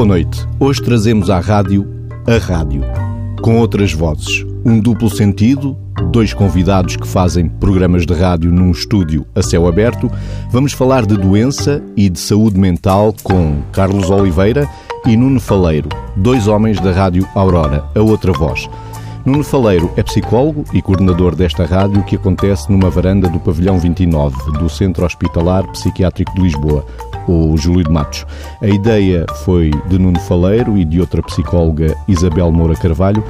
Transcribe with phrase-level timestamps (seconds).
[0.00, 0.48] Boa noite.
[0.58, 1.86] Hoje trazemos à rádio
[2.26, 2.80] a rádio,
[3.42, 4.46] com outras vozes.
[4.64, 5.76] Um duplo sentido,
[6.10, 10.10] dois convidados que fazem programas de rádio num estúdio a céu aberto.
[10.50, 14.66] Vamos falar de doença e de saúde mental com Carlos Oliveira
[15.04, 18.70] e Nuno Faleiro, dois homens da Rádio Aurora, a outra voz.
[19.26, 24.52] Nuno Faleiro é psicólogo e coordenador desta rádio que acontece numa varanda do pavilhão 29
[24.52, 26.86] do Centro Hospitalar Psiquiátrico de Lisboa,
[27.26, 28.26] o Júlio de Matos.
[28.60, 33.22] A ideia foi de Nuno Faleiro e de outra psicóloga, Isabel Moura Carvalho.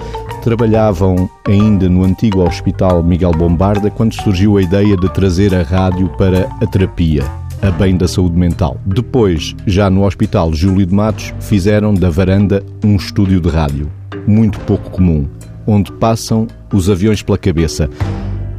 [0.43, 6.09] Trabalhavam ainda no antigo Hospital Miguel Bombarda quando surgiu a ideia de trazer a rádio
[6.17, 7.25] para a terapia,
[7.61, 8.79] a bem da saúde mental.
[8.87, 13.91] Depois, já no Hospital Júlio de Matos, fizeram da varanda um estúdio de rádio,
[14.27, 15.29] muito pouco comum
[15.67, 17.89] onde passam os aviões pela cabeça.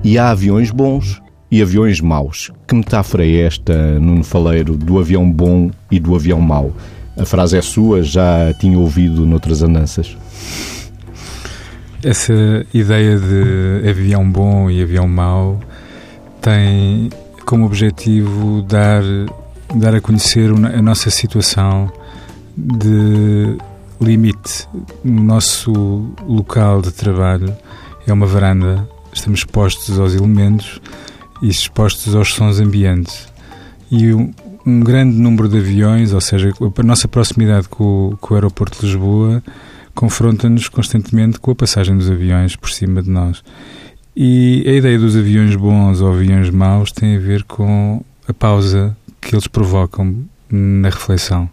[0.03, 2.49] E há aviões bons e aviões maus.
[2.65, 6.73] Que metáfora é esta, Nuno Faleiro, do avião bom e do avião mau?
[7.17, 10.15] A frase é sua, já a tinha ouvido noutras andanças.
[12.01, 12.33] Essa
[12.73, 15.59] ideia de avião bom e avião mau
[16.41, 17.09] tem
[17.45, 19.03] como objetivo dar,
[19.75, 21.91] dar a conhecer a nossa situação
[22.57, 23.57] de
[23.99, 24.67] limite.
[25.03, 27.53] no nosso local de trabalho
[28.07, 28.87] é uma varanda.
[29.13, 30.81] Estamos expostos aos elementos
[31.41, 33.27] e expostos aos sons ambientes.
[33.89, 34.33] E um,
[34.65, 38.85] um grande número de aviões, ou seja, a nossa proximidade com, com o aeroporto de
[38.85, 39.43] Lisboa,
[39.93, 43.43] confronta-nos constantemente com a passagem dos aviões por cima de nós.
[44.15, 48.95] E a ideia dos aviões bons ou aviões maus tem a ver com a pausa
[49.21, 51.49] que eles provocam na reflexão.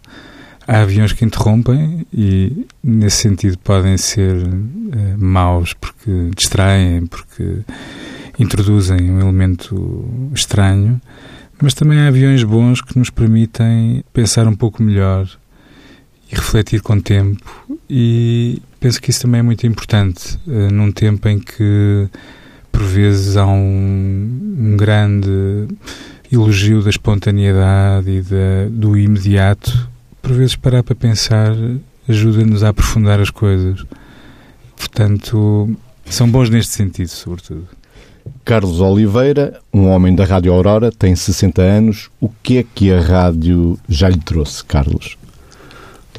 [0.67, 7.59] Há aviões que interrompem e, nesse sentido, podem ser uh, maus porque distraem, porque
[8.39, 10.99] introduzem um elemento estranho,
[11.61, 15.29] mas também há aviões bons que nos permitem pensar um pouco melhor
[16.31, 17.43] e refletir com tempo.
[17.89, 22.07] E penso que isso também é muito importante uh, num tempo em que,
[22.71, 25.67] por vezes, há um, um grande
[26.31, 29.89] elogio da espontaneidade e da, do imediato
[30.21, 31.55] por vezes parar para pensar
[32.07, 33.85] ajuda-nos a aprofundar as coisas.
[34.75, 35.75] Portanto,
[36.05, 37.67] são bons neste sentido, sobretudo.
[38.45, 42.09] Carlos Oliveira, um homem da Rádio Aurora, tem 60 anos.
[42.19, 45.17] O que é que a rádio já lhe trouxe, Carlos?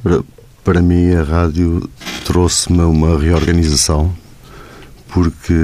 [0.03, 0.23] Para,
[0.65, 1.89] para mim, a rádio
[2.25, 4.13] trouxe-me uma reorganização,
[5.09, 5.55] porque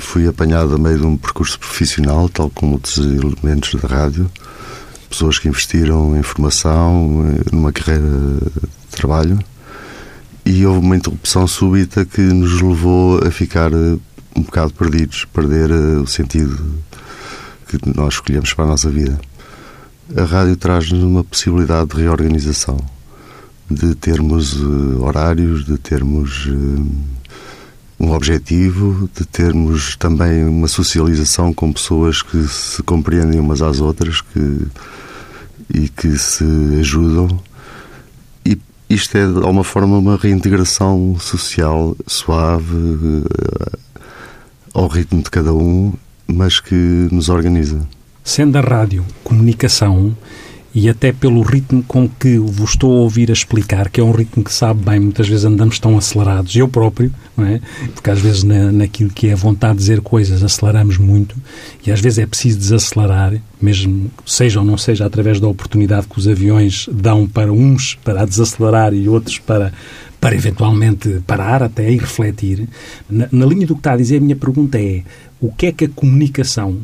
[0.00, 4.30] fui apanhado a meio de um percurso profissional, tal como outros elementos da rádio
[5.08, 9.38] pessoas que investiram em formação, numa carreira de trabalho,
[10.44, 13.96] e houve uma interrupção súbita que nos levou a ficar eh,
[14.36, 16.56] um bocado perdidos, perder eh, o sentido
[17.68, 19.18] que nós escolhemos para a nossa vida.
[20.16, 22.78] A rádio traz-nos uma possibilidade de reorganização,
[23.70, 26.48] de termos eh, horários, de termos
[27.98, 34.20] um objetivo, de termos também uma socialização com pessoas que se compreendem umas às outras,
[34.20, 34.66] que
[35.72, 36.44] e que se
[36.80, 37.28] ajudam.
[38.44, 38.58] E
[38.88, 43.24] isto é, de alguma forma, uma reintegração social suave,
[44.76, 45.94] ao ritmo de cada um,
[46.26, 46.74] mas que
[47.10, 47.80] nos organiza.
[48.22, 50.14] Sendo a rádio comunicação,
[50.74, 54.10] e até pelo ritmo com que vos estou a ouvir a explicar, que é um
[54.10, 57.62] ritmo que sabe bem, muitas vezes andamos tão acelerados, eu próprio, não é?
[57.94, 61.34] Porque às vezes na, naquilo que é vontade de dizer coisas aceleramos muito
[61.86, 66.18] e às vezes é preciso desacelerar, mesmo seja ou não seja através da oportunidade que
[66.18, 69.72] os aviões dão para uns para desacelerar e outros para
[70.26, 72.68] para eventualmente parar até e refletir.
[73.08, 75.04] Na, na linha do que está a dizer, a minha pergunta é
[75.40, 76.80] o que é que a comunicação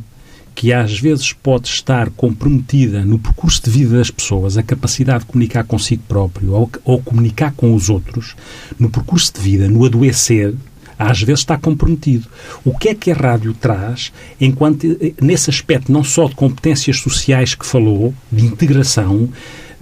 [0.55, 5.27] que às vezes pode estar comprometida no percurso de vida das pessoas, a capacidade de
[5.33, 8.37] comunicar consigo próprio ou, ou comunicar com os outros,
[8.79, 10.55] no percurso de vida, no adoecer,
[10.97, 12.29] às vezes está comprometido.
[12.65, 14.87] O que é que a rádio traz enquanto
[15.21, 19.29] nesse aspecto não só de competências sociais que falou, de integração,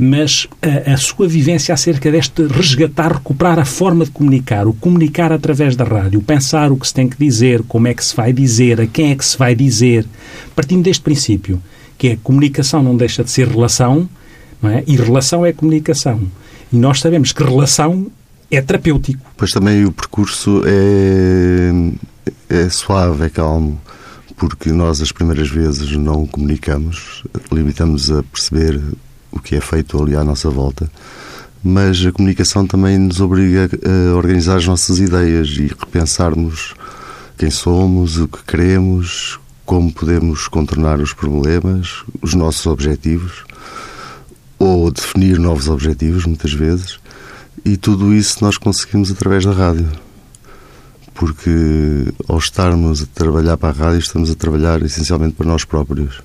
[0.02, 5.30] mas a, a, sua vivência acerca deste resgatar, recuperar a forma de comunicar, o comunicar
[5.30, 8.32] através da rádio, pensar o que se tem que dizer, como é que se vai
[8.32, 10.06] dizer, a quem é que se vai dizer,
[10.56, 11.62] partindo deste princípio,
[11.98, 14.08] que é comunicação não deixa de ser relação,
[14.62, 14.82] é?
[14.86, 16.22] e relação é comunicação.
[16.72, 18.06] E nós sabemos que relação
[18.50, 19.20] é terapêutico.
[19.36, 21.72] Pois também o percurso é,
[22.48, 23.78] é suave, é calmo
[24.34, 27.22] porque nós as primeiras vezes não comunicamos,
[27.52, 28.80] limitamos a perceber
[29.32, 30.90] o que é feito ali à nossa volta,
[31.62, 36.74] mas a comunicação também nos obriga a organizar as nossas ideias e repensarmos
[37.36, 43.44] quem somos, o que queremos, como podemos contornar os problemas, os nossos objetivos,
[44.58, 46.98] ou definir novos objetivos, muitas vezes.
[47.64, 49.88] E tudo isso nós conseguimos através da rádio.
[51.14, 56.20] Porque ao estarmos a trabalhar para a rádio, estamos a trabalhar essencialmente para nós próprios.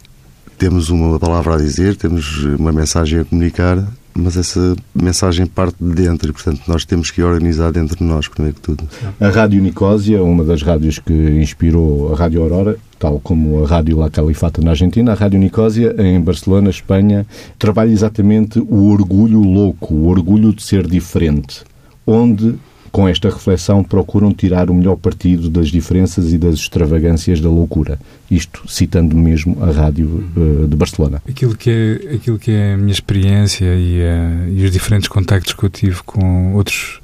[0.57, 5.93] Temos uma palavra a dizer, temos uma mensagem a comunicar, mas essa mensagem parte de
[5.93, 8.87] dentro e, portanto, nós temos que organizar dentro de nós, primeiro que tudo.
[9.19, 13.97] A Rádio Nicósia, uma das rádios que inspirou a Rádio Aurora, tal como a Rádio
[13.97, 17.27] La Califata na Argentina, a Rádio Nicósia, em Barcelona, Espanha,
[17.59, 21.63] trabalha exatamente o orgulho louco, o orgulho de ser diferente,
[22.07, 22.55] onde
[22.95, 27.99] com esta reflexão, procuram tirar o melhor partido das diferenças e das extravagâncias da loucura.
[28.31, 31.21] Isto citando mesmo a rádio uh, de Barcelona.
[31.27, 35.51] Aquilo que é, aquilo que é a minha experiência e, uh, e os diferentes contactos
[35.51, 37.01] que eu tive com outros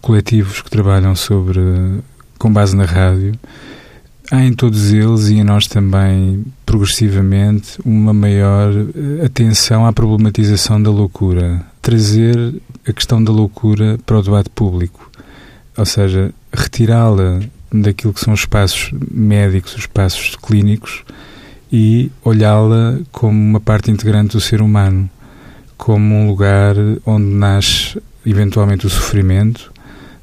[0.00, 1.60] coletivos que trabalham sobre
[2.36, 3.34] com base na rádio,
[4.32, 10.82] há em todos eles e em nós também, progressivamente, uma maior eh, atenção à problematização
[10.82, 11.64] da loucura.
[11.82, 12.54] Trazer
[12.84, 15.09] a questão da loucura para o debate público
[15.80, 17.40] ou seja, retirá-la
[17.72, 21.02] daquilo que são os espaços médicos, os espaços clínicos
[21.72, 25.08] e olhá-la como uma parte integrante do ser humano,
[25.78, 29.72] como um lugar onde nasce eventualmente o sofrimento,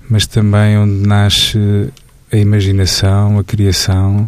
[0.07, 1.57] mas também onde nasce
[2.31, 4.27] a imaginação, a criação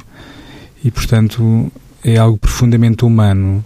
[0.84, 1.72] e, portanto,
[2.04, 3.64] é algo profundamente humano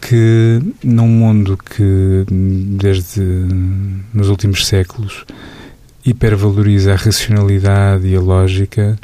[0.00, 3.20] que num mundo que desde
[4.12, 5.24] nos últimos séculos
[6.04, 8.98] hipervaloriza a racionalidade e a lógica,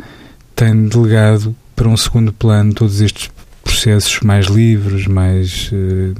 [0.54, 3.30] tem delegado para um segundo plano todos estes
[3.62, 6.14] processos mais livres, mais uh,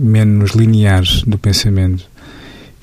[0.00, 2.08] menos lineares do pensamento.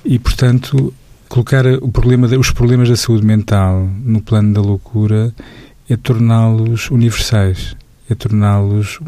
[0.03, 0.93] E, portanto,
[1.29, 5.33] colocar o problema, os problemas da saúde mental no plano da loucura
[5.89, 7.75] é torná-los universais,
[8.09, 8.99] é torná-los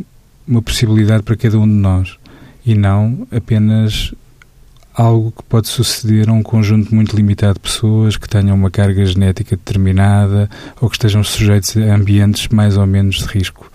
[0.47, 2.17] uma possibilidade para cada um de nós
[2.65, 4.13] e não apenas
[4.95, 9.05] algo que pode suceder a um conjunto muito limitado de pessoas que tenham uma carga
[9.05, 10.49] genética determinada
[10.79, 13.69] ou que estejam sujeitos a ambientes mais ou menos de risco.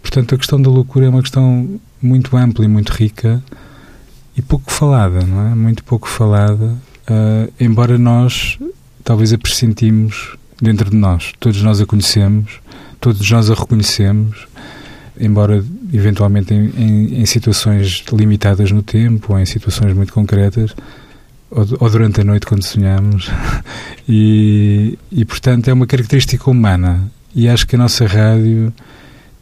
[0.00, 3.42] Portanto, a questão da loucura é uma questão muito ampla e muito rica
[4.36, 5.54] e pouco falada, não é?
[5.54, 8.58] Muito pouco falada, uh, embora nós
[9.04, 11.32] talvez a pressentimos dentro de nós.
[11.38, 12.60] Todos nós a conhecemos,
[13.00, 14.46] todos nós a reconhecemos,
[15.18, 20.74] embora eventualmente em, em, em, situações limitadas no tempo ou em situações muito concretas
[21.50, 23.30] ou, ou durante a noite quando sonhamos.
[24.10, 27.12] E, e portanto é uma característica humana.
[27.34, 28.72] E acho que a nossa rádio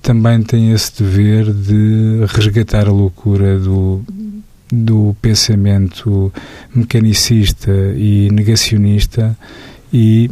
[0.03, 4.03] também tem esse dever de resgatar a loucura do,
[4.73, 6.33] do pensamento
[6.75, 9.39] mecanicista e negacionista
[9.93, 10.29] e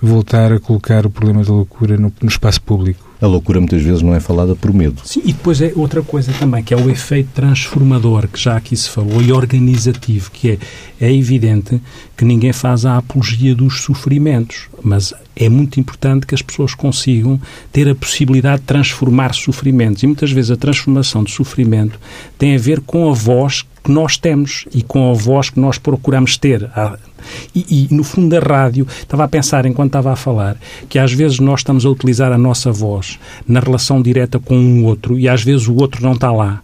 [0.00, 4.02] voltar a colocar o problema da loucura no, no espaço público a loucura muitas vezes
[4.02, 5.00] não é falada por medo.
[5.04, 8.76] Sim, e depois é outra coisa também, que é o efeito transformador, que já aqui
[8.76, 10.58] se falou, e organizativo, que é,
[11.00, 11.80] é evidente
[12.16, 17.40] que ninguém faz a apologia dos sofrimentos, mas é muito importante que as pessoas consigam
[17.72, 20.02] ter a possibilidade de transformar sofrimentos.
[20.02, 22.00] E muitas vezes a transformação de sofrimento
[22.36, 25.78] tem a ver com a voz que nós temos e com a voz que nós
[25.78, 26.70] procuramos ter.
[27.54, 30.56] E, e, no fundo da rádio, estava a pensar enquanto estava a falar,
[30.88, 34.84] que às vezes nós estamos a utilizar a nossa voz na relação direta com um
[34.84, 36.62] outro e às vezes o outro não está lá.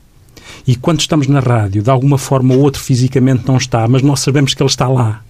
[0.67, 4.21] E quando estamos na rádio, de alguma forma o outro fisicamente não está, mas nós
[4.21, 5.23] sabemos que ele está lá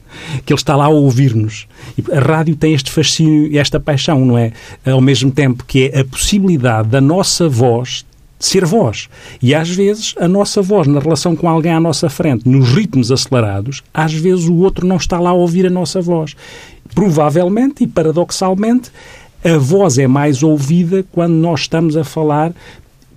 [0.44, 1.66] que ele está lá a ouvir-nos.
[2.12, 4.52] A rádio tem este fascínio e esta paixão, não é?
[4.84, 8.04] Ao mesmo tempo que é a possibilidade da nossa voz
[8.38, 9.08] ser voz.
[9.42, 13.10] E às vezes a nossa voz, na relação com alguém à nossa frente, nos ritmos
[13.10, 16.36] acelerados, às vezes o outro não está lá a ouvir a nossa voz.
[16.94, 18.90] Provavelmente e paradoxalmente,
[19.44, 22.52] a voz é mais ouvida quando nós estamos a falar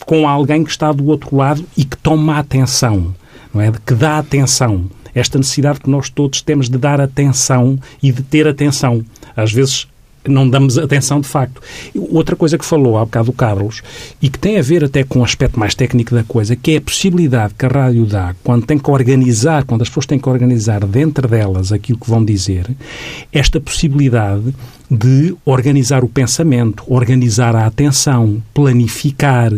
[0.06, 3.14] com alguém que está do outro lado e que toma atenção,
[3.54, 3.72] não é?
[3.86, 4.90] Que dá atenção.
[5.14, 9.04] Esta necessidade que nós todos temos de dar atenção e de ter atenção.
[9.36, 9.88] Às vezes
[10.28, 11.62] não damos atenção de facto.
[11.96, 13.82] Outra coisa que falou há bocado o Carlos,
[14.22, 16.78] e que tem a ver até com o aspecto mais técnico da coisa, que é
[16.78, 20.30] a possibilidade que a rádio dá quando tem que organizar, quando as pessoas têm que
[20.30, 22.70] organizar dentro delas aquilo que vão dizer,
[23.32, 24.54] esta possibilidade
[24.92, 29.54] de organizar o pensamento, organizar a atenção, planificar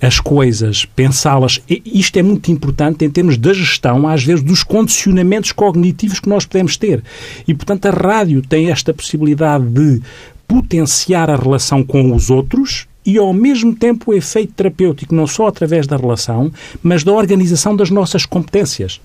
[0.00, 1.60] as coisas, pensá-las.
[1.68, 6.46] Isto é muito importante em termos da gestão, às vezes, dos condicionamentos cognitivos que nós
[6.46, 7.04] podemos ter.
[7.46, 10.00] E, portanto, a rádio tem esta possibilidade de
[10.46, 15.48] potenciar a relação com os outros e, ao mesmo tempo, o efeito terapêutico, não só
[15.48, 16.50] através da relação,
[16.82, 18.98] mas da organização das nossas competências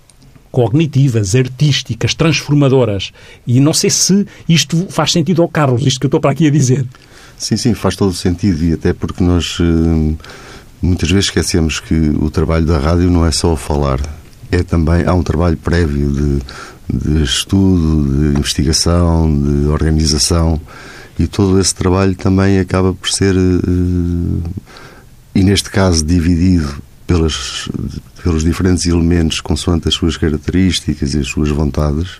[0.54, 3.12] cognitivas, artísticas, transformadoras.
[3.46, 6.46] E não sei se isto faz sentido ao Carlos, isto que eu estou para aqui
[6.46, 6.86] a dizer.
[7.36, 10.14] Sim, sim, faz todo sentido e até porque nós eh,
[10.80, 14.00] muitas vezes esquecemos que o trabalho da rádio não é só falar,
[14.52, 16.40] é também há um trabalho prévio de,
[16.88, 20.62] de estudo, de investigação, de organização
[21.18, 24.50] e todo esse trabalho também acaba por ser, eh,
[25.34, 26.76] e neste caso dividido
[27.14, 27.70] pelas,
[28.24, 32.20] pelos diferentes elementos consoante as suas características e as suas vontades,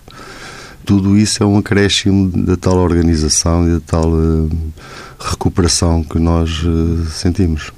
[0.84, 4.50] tudo isso é um acréscimo da tal organização e da tal uh,
[5.18, 7.72] recuperação que nós uh, sentimos.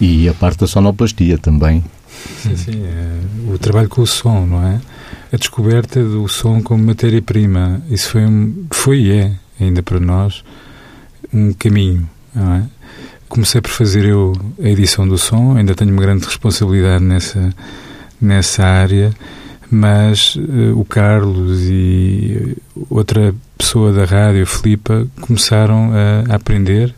[0.00, 1.84] E a parte da sonoplastia também.
[2.42, 2.82] Sim, sim.
[2.82, 4.80] É o trabalho com o som, não é?
[5.32, 7.80] A descoberta do som como matéria-prima.
[7.88, 8.22] Isso foi,
[8.70, 10.42] foi e é, ainda para nós,
[11.32, 12.66] um caminho, não é?
[13.30, 14.32] Comecei por fazer eu
[14.62, 17.54] a edição do som, ainda tenho uma grande responsabilidade nessa,
[18.20, 19.14] nessa área
[19.70, 22.56] mas uh, o Carlos e
[22.90, 26.92] outra pessoa da rádio, Filipa, começaram a, a aprender.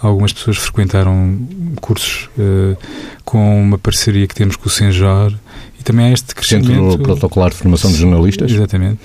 [0.00, 1.40] Algumas pessoas frequentaram
[1.80, 2.76] cursos uh,
[3.24, 5.34] com uma parceria que temos com o Senjor
[5.80, 6.66] e também há este crescimento...
[6.68, 8.52] Centro Protocolar de Formação de Jornalistas?
[8.52, 9.00] Exatamente.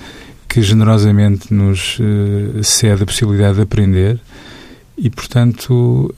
[0.46, 4.20] Que generosamente nos uh, cede a possibilidade de aprender
[4.96, 6.14] e, portanto,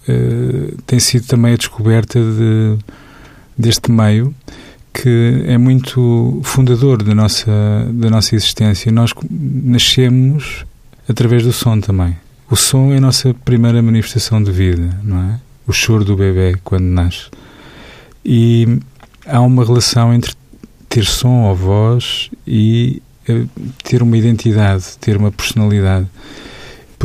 [0.86, 2.78] tem sido também a descoberta de,
[3.56, 4.34] deste meio
[4.92, 7.50] que é muito fundador da nossa,
[7.92, 8.90] da nossa existência.
[8.90, 10.64] Nós nascemos
[11.06, 12.16] através do som também.
[12.50, 15.40] O som é a nossa primeira manifestação de vida, não é?
[15.66, 17.26] O choro do bebê quando nasce.
[18.24, 18.78] E
[19.26, 20.32] há uma relação entre
[20.88, 23.44] ter som ou voz e eh,
[23.82, 26.06] ter uma identidade, ter uma personalidade.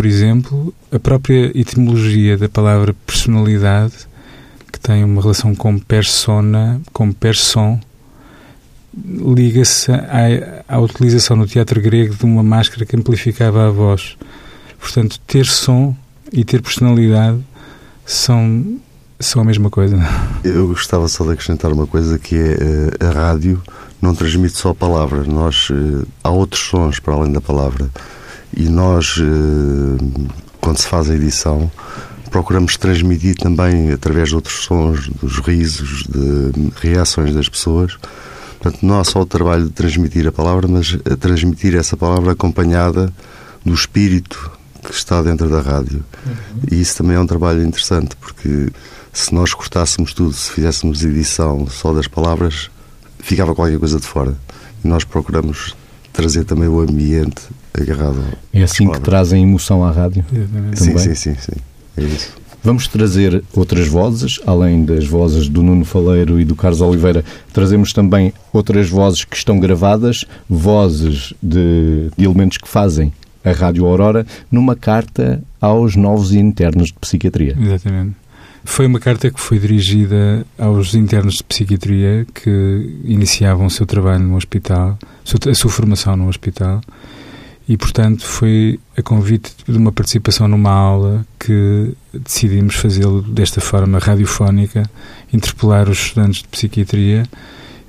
[0.02, 3.94] Por exemplo, a própria etimologia da palavra personalidade
[4.72, 7.80] que tem uma relação com persona, com person,
[8.96, 14.18] liga-se à, à, utilização no teatro grego de uma máscara que amplificava a voz.
[14.80, 15.96] Portanto, ter som
[16.34, 17.38] e ter personalidade
[18.04, 18.80] são,
[19.20, 20.00] são a mesma coisa.
[20.44, 23.62] Eu gostava só de acrescentar uma coisa que é eh, a rádio
[24.02, 25.24] não transmite só a palavra.
[25.26, 27.88] Nós, eh, há outros sons para além da palavra.
[28.56, 30.30] E nós, eh,
[30.60, 31.72] quando se faz a edição,
[32.30, 37.98] procuramos transmitir também através de outros sons, dos risos, de reações das pessoas.
[38.60, 42.32] Portanto, não há só o trabalho de transmitir a palavra, mas a transmitir essa palavra
[42.32, 43.12] acompanhada
[43.66, 44.52] do espírito
[44.84, 46.04] que está dentro da rádio.
[46.26, 46.62] Uhum.
[46.72, 48.70] E isso também é um trabalho interessante, porque
[49.14, 52.70] se nós cortássemos tudo, se fizéssemos edição só das palavras,
[53.20, 54.36] ficava qualquer coisa de fora.
[54.84, 55.76] E nós procuramos
[56.14, 57.42] trazer também o ambiente
[57.80, 58.24] agarrado.
[58.54, 60.26] É assim que trazem emoção à rádio?
[60.76, 61.58] Sim, sim, sim, sim.
[61.98, 62.42] É isso.
[62.64, 67.92] Vamos trazer outras vozes, além das vozes do Nuno Faleiro e do Carlos Oliveira, trazemos
[67.92, 73.12] também outras vozes que estão gravadas, vozes de, de elementos que fazem
[73.44, 77.58] a Rádio Aurora, numa carta aos novos internos de psiquiatria.
[77.60, 78.16] Exatamente.
[78.64, 84.24] Foi uma carta que foi dirigida aos internos de psiquiatria que iniciavam o seu trabalho
[84.24, 85.00] no hospital,
[85.50, 86.80] a sua formação no hospital
[87.72, 93.98] e, portanto, foi a convite de uma participação numa aula que decidimos fazê-lo desta forma
[93.98, 94.84] radiofónica,
[95.32, 97.24] interpelar os estudantes de psiquiatria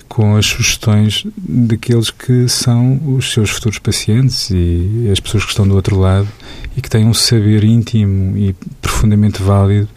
[0.09, 5.67] com as sugestões daqueles que são os seus futuros pacientes e as pessoas que estão
[5.67, 6.29] do outro lado
[6.77, 9.89] e que têm um saber íntimo e profundamente válido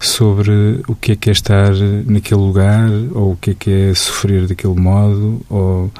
[0.00, 1.72] sobre o que é que é estar
[2.06, 5.92] naquele lugar ou o que é que é sofrer daquele modo ou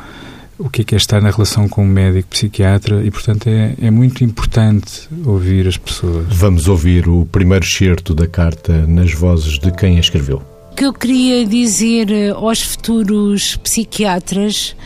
[0.58, 3.74] o que é, que é estar na relação com um médico psiquiatra e, portanto, é,
[3.80, 6.26] é muito importante ouvir as pessoas.
[6.28, 10.42] Vamos ouvir o primeiro excerto da carta nas vozes de quem a escreveu.
[10.72, 14.76] O que eu queria dizer eh, aos futuros psiquiatras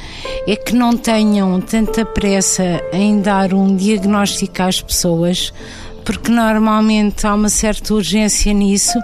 [0.47, 5.53] é que não tenham tanta pressa em dar um diagnóstico às pessoas,
[6.05, 8.99] porque normalmente há uma certa urgência nisso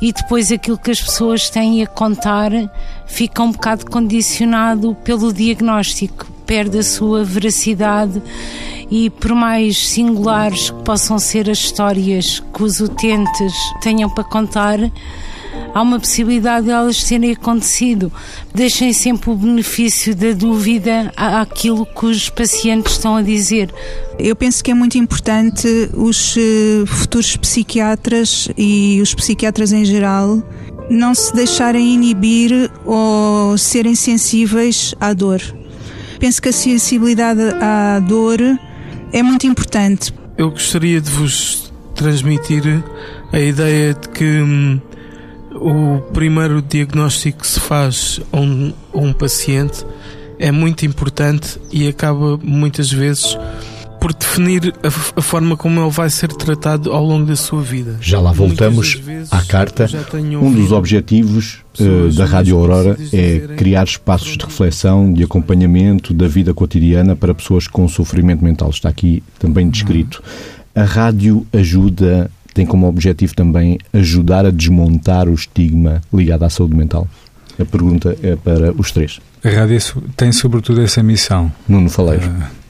[0.00, 2.50] e depois aquilo que as pessoas têm a contar
[3.06, 8.22] fica um bocado condicionado pelo diagnóstico, perde a sua veracidade
[8.90, 14.78] e por mais singulares que possam ser as histórias que os utentes tenham para contar,
[15.74, 18.12] há uma possibilidade de elas terem acontecido.
[18.54, 23.72] Deixem sempre o benefício da dúvida àquilo que os pacientes estão a dizer.
[24.18, 30.42] Eu penso que é muito importante os eh, futuros psiquiatras e os psiquiatras em geral
[30.90, 35.40] não se deixarem inibir ou serem sensíveis à dor.
[36.18, 38.38] Penso que a sensibilidade à dor
[39.12, 40.12] é muito importante.
[40.36, 42.82] Eu gostaria de vos transmitir
[43.32, 44.80] a ideia de que hum,
[45.62, 49.84] o primeiro diagnóstico que se faz a um, a um paciente
[50.38, 53.38] é muito importante e acaba muitas vezes
[54.00, 57.96] por definir a, a, forma como ele vai ser tratado ao longo da sua vida.
[58.00, 59.88] Já lá voltamos vezes, à carta.
[60.42, 66.26] Um dos objetivos uh, da Rádio Aurora é criar espaços de reflexão, de acompanhamento da
[66.26, 68.70] vida cotidiana para pessoas com sofrimento mental.
[68.70, 70.20] Está aqui também descrito.
[70.74, 76.76] A rádio ajuda, tem como objetivo também ajudar a desmontar o estigma ligado à saúde
[76.76, 77.08] mental.
[77.58, 79.20] A pergunta é para os três.
[79.44, 79.78] A rádio
[80.16, 81.52] tem sobretudo essa missão.
[81.68, 82.26] Nuno Faleiro.
[82.26, 82.62] Uh,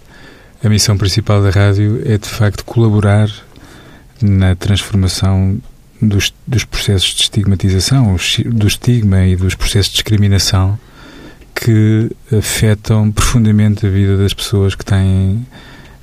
[0.65, 3.29] a missão principal da rádio é, de facto, colaborar
[4.21, 5.59] na transformação
[6.01, 10.79] dos, dos processos de estigmatização, do estigma e dos processos de discriminação
[11.55, 15.47] que afetam profundamente a vida das pessoas que têm,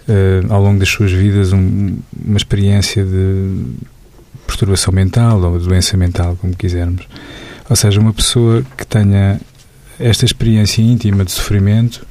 [0.09, 3.65] uh, ao longo das suas vidas, um, uma experiência de
[4.45, 7.07] perturbação mental ou doença mental, como quisermos.
[7.69, 9.39] Ou seja, uma pessoa que tenha
[9.99, 12.07] esta experiência íntima de sofrimento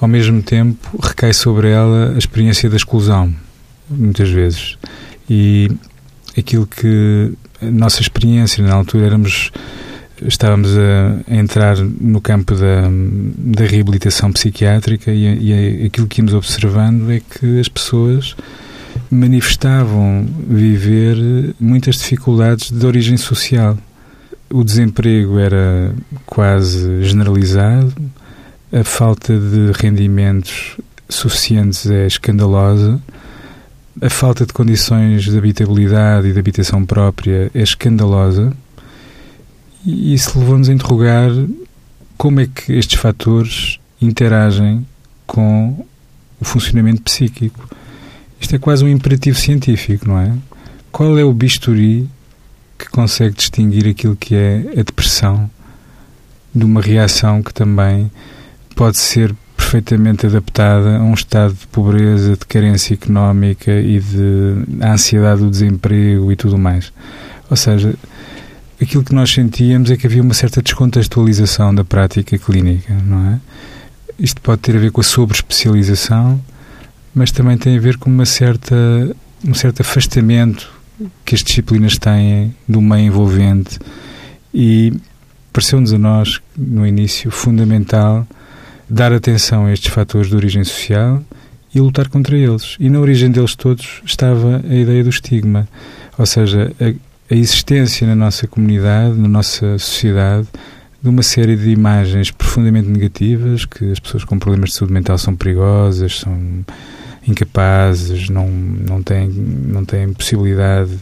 [0.00, 3.34] ao mesmo tempo recai sobre ela a experiência da exclusão,
[3.88, 4.76] muitas vezes.
[5.30, 5.70] E
[6.36, 9.50] aquilo que a nossa experiência na altura éramos
[10.22, 12.82] estávamos a entrar no campo da,
[13.36, 18.36] da reabilitação psiquiátrica e, e aquilo que íamos observando é que as pessoas
[19.10, 23.76] manifestavam viver muitas dificuldades de origem social.
[24.50, 25.94] O desemprego era
[26.26, 27.92] quase generalizado,
[28.72, 30.76] a falta de rendimentos
[31.08, 33.00] suficientes é escandalosa,
[34.00, 38.52] a falta de condições de habitabilidade e de habitação própria é escandalosa,
[39.84, 41.30] e isso levou-nos a interrogar
[42.16, 44.86] como é que estes fatores interagem
[45.26, 45.84] com
[46.40, 47.68] o funcionamento psíquico.
[48.40, 50.32] Isto é quase um imperativo científico, não é?
[50.92, 52.08] Qual é o bisturi
[52.78, 55.50] que consegue distinguir aquilo que é a depressão
[56.54, 58.10] de uma reação que também
[58.76, 65.40] pode ser perfeitamente adaptada a um estado de pobreza, de carência económica e de ansiedade
[65.40, 66.92] do desemprego e tudo mais.
[67.50, 67.94] Ou seja,
[68.84, 73.40] aquilo que nós sentíamos é que havia uma certa descontextualização da prática clínica, não é?
[74.18, 76.40] Isto pode ter a ver com a sobreespecialização,
[77.14, 78.76] mas também tem a ver com uma certa,
[79.44, 80.72] um certo afastamento
[81.24, 83.78] que as disciplinas têm do meio envolvente
[84.52, 84.92] e
[85.52, 88.26] pareceu-nos a nós, no início, fundamental
[88.88, 91.22] dar atenção a estes fatores de origem social
[91.74, 92.76] e lutar contra eles.
[92.78, 95.66] E na origem deles todos estava a ideia do estigma,
[96.16, 96.94] ou seja, a,
[97.30, 100.46] a existência na nossa comunidade, na nossa sociedade,
[101.02, 105.18] de uma série de imagens profundamente negativas, que as pessoas com problemas de saúde mental
[105.18, 106.64] são perigosas, são
[107.26, 110.98] incapazes, não, não, têm, não têm possibilidade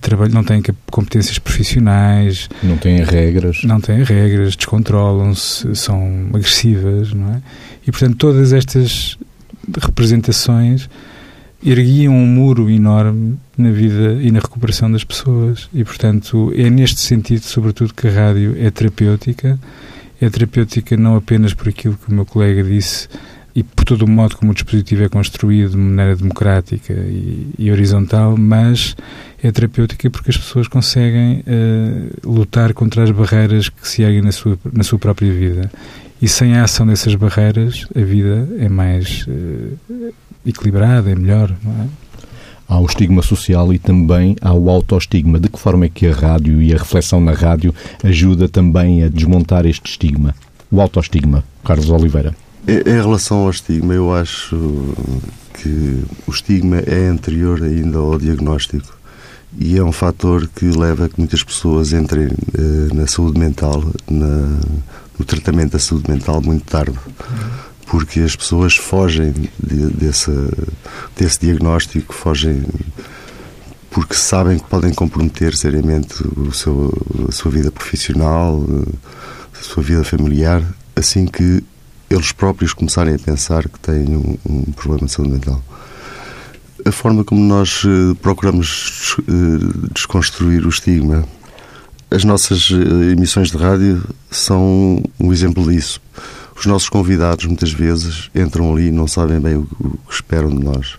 [0.00, 2.50] trabalho, não têm competências profissionais.
[2.62, 3.62] Não têm regras.
[3.62, 7.42] Não têm regras, descontrolam-se, são agressivas, não é?
[7.86, 9.16] E, portanto, todas estas
[9.80, 10.88] representações
[11.64, 15.68] erguiam um muro enorme na vida e na recuperação das pessoas.
[15.72, 19.58] E, portanto, é neste sentido, sobretudo, que a rádio é terapêutica.
[20.20, 23.08] É terapêutica não apenas por aquilo que o meu colega disse
[23.54, 27.70] e por todo o modo como o dispositivo é construído de maneira democrática e, e
[27.70, 28.96] horizontal, mas
[29.42, 34.32] é terapêutica porque as pessoas conseguem uh, lutar contra as barreiras que se erguem na
[34.32, 35.70] sua, na sua própria vida.
[36.20, 40.12] E sem a ação dessas barreiras, a vida é mais uh,
[40.46, 41.86] equilibrada, é melhor, não é?
[42.72, 45.38] Há o estigma social e também há o autoestigma.
[45.38, 49.10] De que forma é que a rádio e a reflexão na rádio ajuda também a
[49.10, 50.34] desmontar este estigma?
[50.70, 52.34] O autoestigma, Carlos Oliveira.
[52.66, 54.56] Em relação ao estigma, eu acho
[55.52, 58.96] que o estigma é anterior ainda ao diagnóstico
[59.58, 63.84] e é um fator que leva a que muitas pessoas entrem eh, na saúde mental,
[64.10, 64.48] na,
[65.18, 66.96] no tratamento da saúde mental muito tarde,
[67.86, 70.30] porque as pessoas fogem de, desse,
[71.16, 72.62] desse diagnóstico, fogem
[73.90, 76.92] porque sabem que podem comprometer seriamente o seu,
[77.28, 80.62] a sua vida profissional, eh, a sua vida familiar,
[80.96, 81.62] assim que
[82.08, 85.62] eles próprios começarem a pensar que têm um, um problema de saúde mental.
[86.84, 91.24] A forma como nós uh, procuramos uh, desconstruir o estigma,
[92.10, 96.00] as nossas uh, emissões de rádio são um exemplo disso.
[96.62, 100.48] Os nossos convidados muitas vezes entram ali e não sabem bem o, o que esperam
[100.48, 100.96] de nós.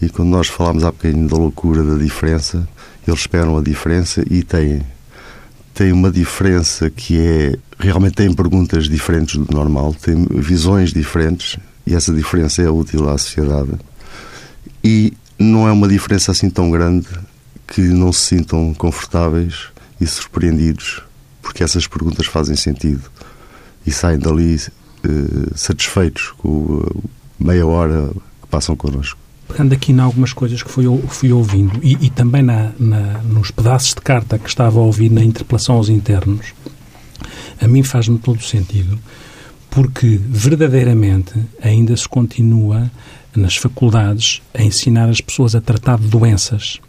[0.00, 2.66] E quando nós falamos há bocadinho da loucura da diferença,
[3.06, 4.80] eles esperam a diferença e têm
[5.74, 11.94] tem uma diferença que é realmente tem perguntas diferentes do normal, tem visões diferentes e
[11.94, 13.72] essa diferença é útil à sociedade.
[14.82, 17.06] E não é uma diferença assim tão grande
[17.66, 19.66] que não se sintam confortáveis
[20.00, 21.02] e surpreendidos
[21.42, 23.02] porque essas perguntas fazem sentido
[23.86, 24.58] e saem dali
[25.54, 26.82] satisfeitos com
[27.40, 28.10] a meia hora
[28.42, 29.18] que passam connosco.
[29.48, 33.50] Pegando aqui em algumas coisas que fui, fui ouvindo e, e também na, na, nos
[33.50, 36.52] pedaços de carta que estava a ouvir na interpelação aos internos,
[37.60, 38.98] a mim faz-me todo sentido,
[39.70, 42.90] porque verdadeiramente ainda se continua
[43.36, 46.80] nas faculdades a ensinar as pessoas a tratar de doenças.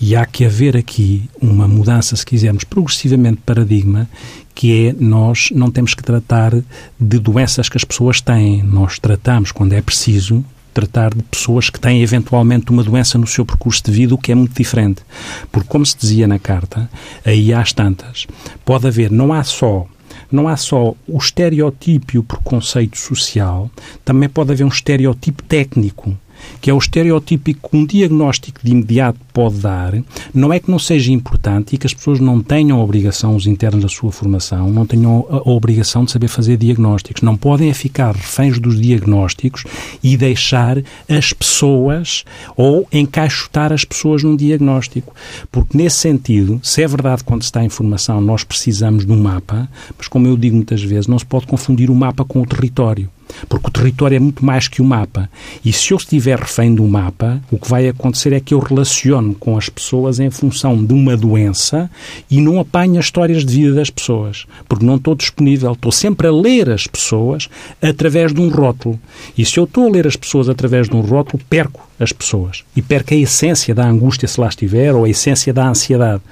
[0.00, 4.08] E há que haver aqui uma mudança, se quisermos, progressivamente de paradigma,
[4.54, 6.52] que é nós não temos que tratar
[6.98, 8.62] de doenças que as pessoas têm.
[8.62, 13.44] Nós tratamos, quando é preciso, tratar de pessoas que têm eventualmente uma doença no seu
[13.44, 15.02] percurso de vida, o que é muito diferente.
[15.50, 16.88] Porque, como se dizia na carta,
[17.24, 18.26] aí há as tantas.
[18.64, 19.86] Pode haver, não há só
[20.30, 23.70] não há só o estereotipo e o preconceito social,
[24.04, 26.16] também pode haver um estereotipo técnico
[26.60, 29.94] que é o estereotípico que um diagnóstico de imediato pode dar,
[30.32, 33.46] não é que não seja importante e que as pessoas não tenham a obrigação, os
[33.46, 37.22] internos da sua formação, não tenham a, obrigação de saber fazer diagnósticos.
[37.22, 39.64] Não podem é ficar reféns dos diagnósticos
[40.02, 42.24] e deixar as pessoas
[42.56, 45.14] ou encaixotar as pessoas num diagnóstico.
[45.50, 49.20] Porque, nesse sentido, se é verdade quando se está em formação, nós precisamos de um
[49.20, 52.46] mapa, mas como eu digo muitas vezes, não se pode confundir o mapa com o
[52.46, 53.10] território.
[53.48, 55.28] Porque o território é muito mais que o mapa.
[55.64, 59.34] E se eu estiver refém do mapa, o que vai acontecer é que eu relaciono
[59.34, 61.90] com as pessoas em função de uma doença
[62.30, 64.46] e não apanho as histórias de vida das pessoas.
[64.68, 65.72] Porque não estou disponível.
[65.72, 67.48] Estou sempre a ler as pessoas
[67.82, 68.98] através de um rótulo.
[69.36, 72.64] E se eu estou a ler as pessoas através de um rótulo, perco as pessoas.
[72.74, 76.22] E perco a essência da angústia, se lá estiver, ou a essência da ansiedade.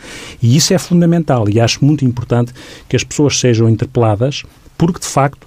[0.42, 1.48] E isso é fundamental.
[1.48, 2.52] E acho muito importante
[2.88, 4.42] que as pessoas sejam interpeladas,
[4.76, 5.46] porque de facto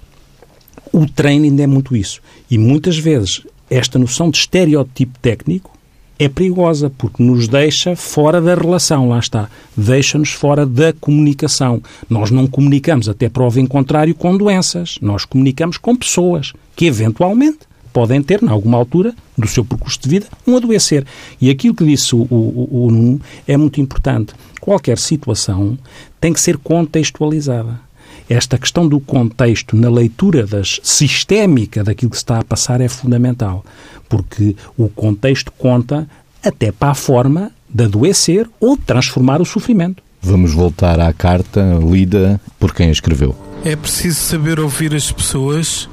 [0.96, 2.22] o treino ainda é muito isso.
[2.50, 5.70] E muitas vezes esta noção de estereotipo técnico
[6.18, 9.50] é perigosa porque nos deixa fora da relação, lá está.
[9.76, 11.82] Deixa-nos fora da comunicação.
[12.08, 14.98] Nós não comunicamos, até prova em contrário, com doenças.
[15.02, 17.58] Nós comunicamos com pessoas que eventualmente
[17.92, 21.04] podem ter, em alguma altura do seu percurso de vida, um adoecer.
[21.38, 24.32] E aquilo que disse o, o, o Nuno é muito importante.
[24.62, 25.78] Qualquer situação
[26.18, 27.85] tem que ser contextualizada
[28.28, 32.88] esta questão do contexto na leitura das, sistémica daquilo que se está a passar é
[32.88, 33.64] fundamental,
[34.08, 36.08] porque o contexto conta
[36.42, 40.02] até para a forma de adoecer ou de transformar o sofrimento.
[40.22, 43.34] Vamos voltar à carta lida por quem a escreveu.
[43.64, 45.88] É preciso saber ouvir as pessoas,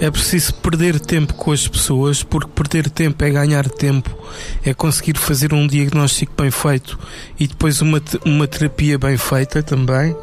[0.00, 4.16] é preciso perder tempo com as pessoas, porque perder tempo é ganhar tempo,
[4.64, 6.98] é conseguir fazer um diagnóstico bem feito
[7.38, 10.14] e depois uma, uma terapia bem feita também.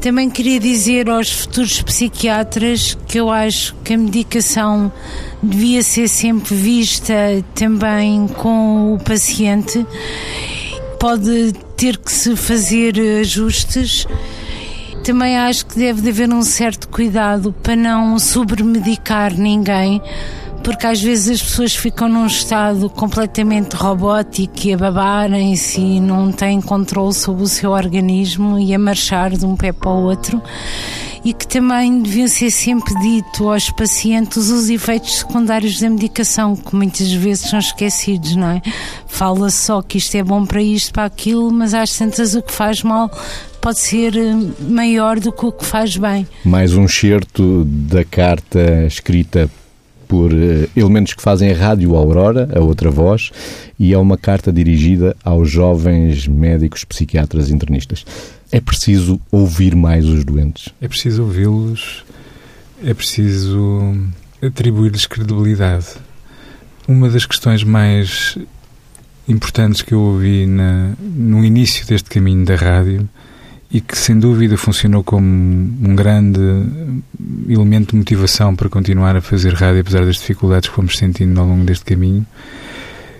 [0.00, 4.92] Também queria dizer aos futuros psiquiatras que eu acho que a medicação
[5.42, 7.14] devia ser sempre vista
[7.54, 9.84] também com o paciente.
[11.00, 14.06] Pode ter que se fazer ajustes.
[15.02, 20.00] Também acho que deve haver um certo cuidado para não sobremedicar ninguém
[20.62, 26.30] porque às vezes as pessoas ficam num estado completamente robótico e a babarem-se e não
[26.32, 30.42] têm controle sobre o seu organismo e a marchar de um pé para o outro
[31.24, 36.74] e que também deviam ser sempre dito aos pacientes os efeitos secundários da medicação, que
[36.74, 38.62] muitas vezes são esquecidos, não é?
[39.06, 42.52] Fala só que isto é bom para isto, para aquilo, mas às tantas o que
[42.52, 43.10] faz mal
[43.60, 46.26] pode ser eh, maior do que o que faz bem.
[46.44, 49.50] Mais um certo da carta escrita
[50.08, 53.30] por uh, elementos que fazem a Rádio Aurora, a outra voz,
[53.78, 58.04] e é uma carta dirigida aos jovens médicos, psiquiatras internistas.
[58.50, 60.70] É preciso ouvir mais os doentes.
[60.80, 62.04] É preciso ouvi-los,
[62.82, 63.94] é preciso
[64.42, 65.86] atribuir-lhes credibilidade.
[66.88, 68.38] Uma das questões mais
[69.28, 73.06] importantes que eu ouvi na, no início deste caminho da rádio
[73.70, 76.40] e que sem dúvida funcionou como um grande
[77.48, 81.46] elemento de motivação para continuar a fazer rádio apesar das dificuldades que fomos sentindo ao
[81.46, 82.26] longo deste caminho.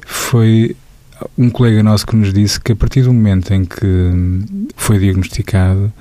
[0.07, 0.75] Foi
[1.37, 4.11] um colega nosso que nos disse que a partir do momento em que
[4.77, 5.93] foi diagnosticado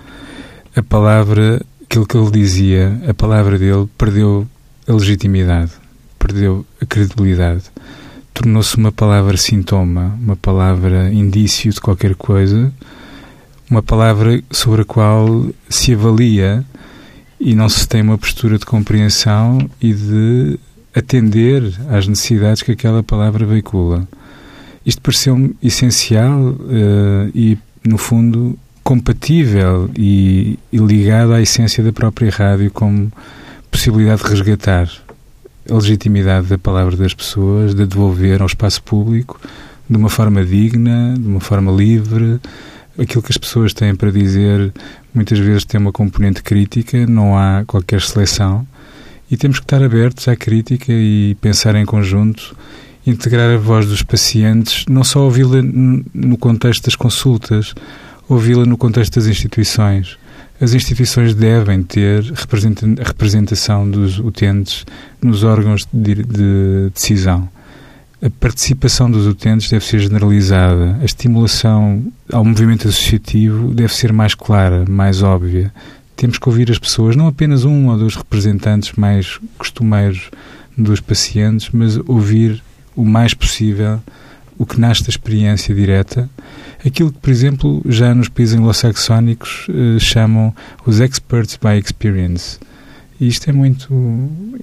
[0.76, 4.48] a palavra aquilo que ele dizia a palavra dele perdeu
[4.88, 5.72] a legitimidade
[6.20, 7.64] perdeu a credibilidade.
[8.34, 12.72] Tornou-se uma palavra sintoma uma palavra indício de qualquer coisa
[13.70, 16.64] uma palavra sobre a qual se avalia
[17.40, 20.60] e não se tem uma postura de compreensão e de
[20.96, 24.08] atender às necessidades que aquela palavra veicula.
[24.86, 32.32] Isto pareceu-me essencial uh, e, no fundo, compatível e, e ligado à essência da própria
[32.32, 33.12] rádio como
[33.70, 34.90] possibilidade de resgatar
[35.70, 39.40] a legitimidade da palavra das pessoas, de devolver ao espaço público
[39.90, 42.40] de uma forma digna, de uma forma livre,
[42.98, 44.74] aquilo que as pessoas têm para dizer
[45.14, 48.68] muitas vezes tem uma componente crítica, não há qualquer seleção
[49.30, 52.56] E temos que estar abertos à crítica e pensar em conjunto,
[53.06, 57.74] integrar a voz dos pacientes, não só ouvi-la no contexto das consultas,
[58.30, 60.18] ouvi-la no contexto das instituições.
[60.60, 62.24] As instituições devem ter
[63.04, 64.86] representação dos utentes
[65.22, 67.48] nos órgãos de, de decisão.
[68.20, 70.98] A participação dos utentes deve ser generalizada.
[71.02, 75.72] A estimulação ao movimento associativo deve ser mais clara, mais óbvia.
[76.16, 80.32] Temos que ouvir as pessoas, não apenas um ou dois representantes mais costumeiros
[80.76, 82.64] dos pacientes, mas ouvir
[82.96, 84.00] o mais possível
[84.58, 86.28] o que nasce da experiência direta,
[86.84, 90.54] aquilo que, por exemplo, já nos países anglo-saxónicos eh, chamam
[90.86, 92.58] os experts by experience.
[93.20, 93.94] E isto é muito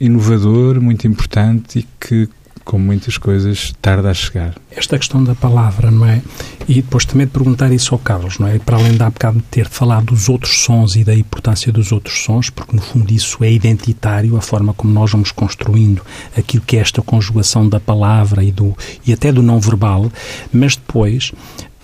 [0.01, 2.29] inovador, muito importante e que
[2.65, 4.55] como muitas coisas, tarda a chegar.
[4.71, 6.23] Esta questão da palavra, não é?
[6.67, 8.59] E depois também de perguntar isso ao Carlos, não é?
[8.59, 12.23] Para além há bocado de ter falado dos outros sons e da importância dos outros
[12.23, 16.03] sons, porque no fundo isso é identitário, a forma como nós vamos construindo
[16.37, 20.11] aquilo que é esta conjugação da palavra e, do, e até do não verbal,
[20.53, 21.33] mas depois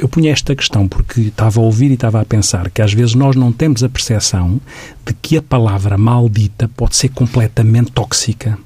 [0.01, 3.15] eu punha esta questão porque estava a ouvir e estava a pensar que às vezes
[3.15, 4.59] nós não temos a percepção
[5.05, 8.59] de que a palavra maldita pode ser completamente tóxica.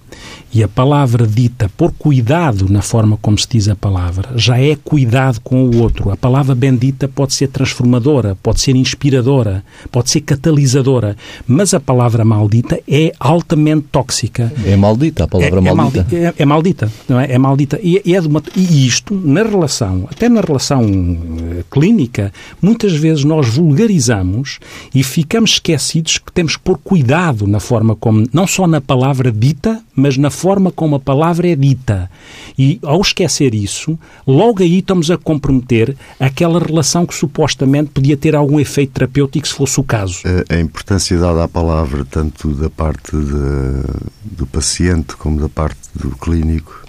[0.55, 4.77] E a palavra dita por cuidado na forma como se diz a palavra já é
[4.77, 6.13] cuidado com o outro.
[6.13, 12.25] A palavra bendita pode ser transformadora, pode ser inspiradora, pode ser catalisadora, mas a palavra
[12.25, 14.53] maldita é altamente tóxica.
[14.65, 16.07] É maldita a palavra é, é maldita.
[16.13, 17.33] É, é, maldita, não é?
[17.33, 17.81] É maldita.
[17.83, 23.49] E, é uma, e isto, na relação, até na relação uh, clínica, muitas vezes nós
[23.49, 24.61] vulgarizamos
[24.95, 29.33] e ficamos esquecidos que temos que pôr cuidado na forma como, não só na palavra
[29.33, 32.11] dita, mas na forma como a palavra é dita.
[32.59, 38.35] E ao esquecer isso, logo aí estamos a comprometer aquela relação que supostamente podia ter
[38.35, 40.21] algum efeito terapêutico se fosse o caso.
[40.49, 46.11] A, importância dada à palavra, tanto da parte de, do paciente como da parte do
[46.17, 46.85] clínico,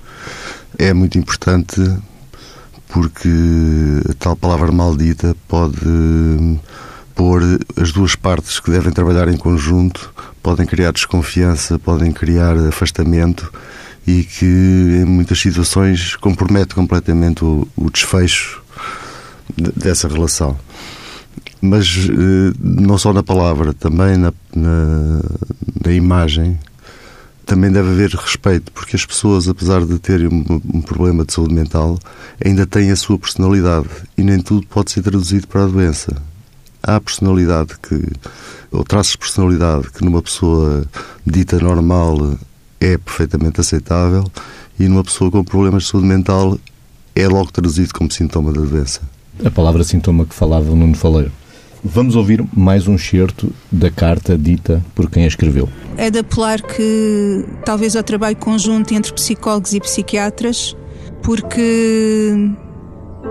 [0.77, 1.81] é muito importante
[2.89, 3.29] porque
[4.09, 5.79] a tal palavra maldita pode
[7.13, 7.41] pôr
[7.77, 10.13] as duas partes que devem trabalhar em conjunto
[10.45, 13.51] podem criar desconfiança, podem criar afastamento
[14.05, 18.62] e que em muitas situações compromete completamente o, o desfecho
[19.58, 20.55] dessa relação.
[21.60, 25.21] Mas eh, não só na palavra, também na, na,
[25.84, 26.60] na, imagem,
[27.43, 31.55] também deve haver respeito, porque as pessoas, apesar de terem um, um problema de saúde
[31.55, 31.97] mental,
[32.43, 36.15] ainda têm a sua personalidade e nem tudo pode ser traduzido para a doença
[36.86, 37.99] há personalidade que,
[38.71, 40.86] ou traços de personalidade que numa pessoa
[41.25, 42.38] dita normal
[42.80, 44.25] é perfeitamente aceitável
[44.80, 46.58] e numa pessoa com problemas de saúde mental
[47.15, 49.01] é logo traduzido como sintoma da doença.
[49.43, 51.32] A palavra sintoma que falava o Nuno Faleiro.
[51.88, 55.69] Vamos ouvir mais um excerto da carta dita por quem a escreveu.
[55.97, 60.75] É de apelar que talvez ao trabalho conjunto entre psicólogos e psiquiatras,
[61.21, 62.49] porque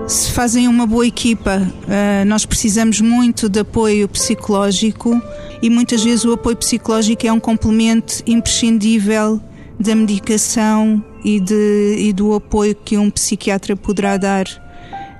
[0.07, 1.57] se fazem uma boa equipa.
[1.57, 5.21] Uh, nós precisamos muito de apoio psicológico
[5.61, 9.41] e muitas vezes o apoio psicológico é um complemento imprescindível
[9.79, 14.45] da medicação e, de, e do apoio que um psiquiatra poderá dar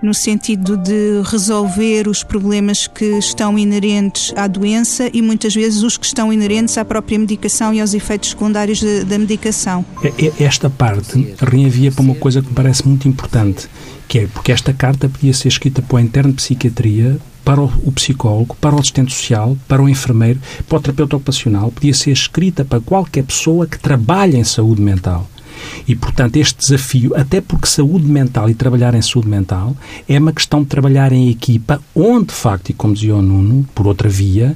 [0.01, 5.97] no sentido de resolver os problemas que estão inerentes à doença e muitas vezes os
[5.97, 9.85] que estão inerentes à própria medicação e aos efeitos secundários de, da medicação.
[10.03, 13.67] É, é, esta parte reenvia para uma coisa que me parece muito importante,
[14.07, 17.91] que é porque esta carta podia ser escrita para o interno de psiquiatria, para o
[17.91, 22.65] psicólogo, para o assistente social, para o enfermeiro, para o terapeuta ocupacional, podia ser escrita
[22.65, 25.29] para qualquer pessoa que trabalhe em saúde mental.
[25.87, 29.75] E, portanto, este desafio, até porque saúde mental e trabalhar em saúde mental
[30.07, 33.65] é uma questão de trabalhar em equipa, onde, de facto, e como dizia o Nuno,
[33.73, 34.55] por outra via,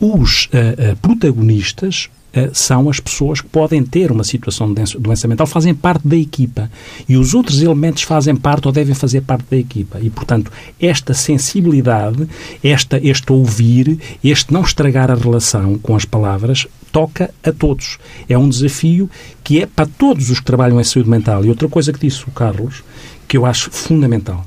[0.00, 5.28] os uh, uh, protagonistas, uh, são as pessoas que podem ter uma situação de doença
[5.28, 6.70] mental, fazem parte da equipa.
[7.08, 9.98] E os outros elementos fazem parte ou devem fazer parte da equipa.
[10.00, 12.26] E, portanto, esta sensibilidade,
[12.64, 17.98] esta, este ouvir, este não estragar a relação com as palavras, toca a todos.
[18.28, 19.08] É um desafio
[19.42, 21.44] que é para todos os que trabalham em saúde mental.
[21.44, 22.82] E outra coisa que disse o Carlos,
[23.26, 24.44] que eu acho fundamental,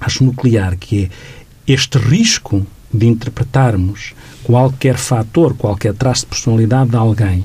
[0.00, 1.10] acho nuclear, que é
[1.72, 7.44] este risco de interpretarmos qualquer fator, qualquer traço de personalidade de alguém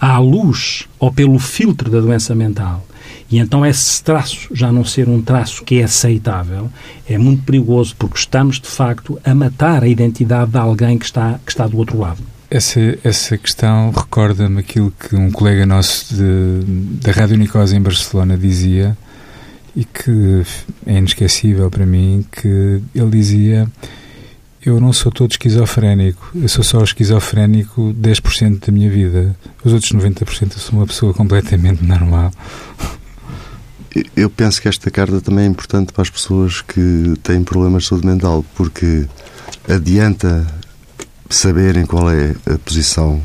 [0.00, 2.84] à luz ou pelo filtro da doença mental
[3.30, 6.70] e então esse traço já não ser um traço que é aceitável
[7.08, 11.38] é muito perigoso porque estamos de facto a matar a identidade de alguém que está,
[11.44, 12.22] que está do outro lado.
[12.54, 18.38] Essa, essa questão recorda-me aquilo que um colega nosso de, da Rádio Nicosa em Barcelona
[18.38, 18.96] dizia
[19.74, 20.44] e que
[20.86, 23.66] é inesquecível para mim, que ele dizia
[24.64, 26.30] eu não sou todo esquizofrénico.
[26.32, 29.34] Eu sou só esquizofrénico 10% da minha vida.
[29.64, 32.30] Os outros 90% eu sou uma pessoa completamente normal.
[34.14, 37.88] Eu penso que esta carta também é importante para as pessoas que têm problemas de
[37.88, 39.06] saúde mental, porque
[39.68, 40.46] adianta
[41.36, 43.20] saberem qual é a posição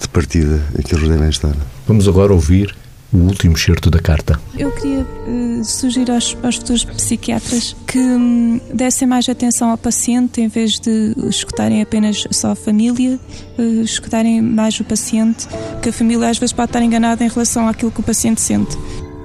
[0.00, 1.54] de partida em que eles devem estar.
[1.86, 2.74] Vamos agora ouvir
[3.12, 4.40] o último excerto da carta.
[4.56, 10.40] Eu queria uh, sugerir aos, aos futuros psiquiatras que um, dessem mais atenção ao paciente
[10.40, 13.20] em vez de escutarem apenas só a família,
[13.58, 15.46] uh, escutarem mais o paciente,
[15.82, 18.76] que a família às vezes pode estar enganada em relação àquilo que o paciente sente.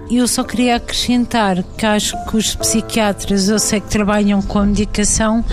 [0.10, 4.66] Eu só queria acrescentar que acho que os psiquiatras, eu sei que trabalham com a
[4.66, 5.44] medicação,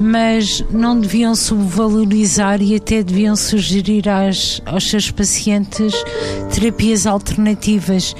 [0.00, 5.94] mas não deviam subvalorizar e até deviam sugerir às, aos seus pacientes
[6.52, 8.14] terapias alternativas,